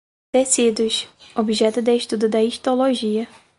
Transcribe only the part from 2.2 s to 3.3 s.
da histologia